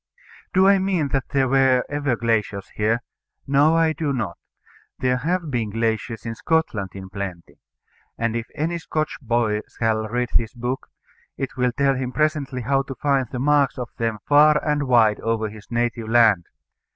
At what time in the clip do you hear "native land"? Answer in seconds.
15.69-16.47